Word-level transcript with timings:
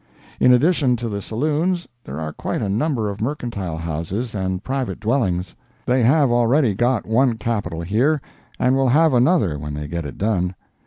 In 0.39 0.51
addition 0.51 0.95
to 0.95 1.07
the 1.07 1.21
saloons, 1.21 1.87
there 2.03 2.19
are 2.19 2.33
quite 2.33 2.59
a 2.63 2.67
number 2.69 3.07
of 3.07 3.21
mercantile 3.21 3.77
houses 3.77 4.33
and 4.33 4.63
private 4.63 4.99
dwellings. 4.99 5.53
They 5.85 6.01
have 6.01 6.31
already 6.31 6.73
got 6.73 7.05
one 7.05 7.37
capitol 7.37 7.81
here, 7.81 8.19
and 8.57 8.75
will 8.75 8.89
have 8.89 9.13
another 9.13 9.59
when 9.59 9.75
they 9.75 9.87
get 9.87 10.05
it 10.05 10.17
done. 10.17 10.55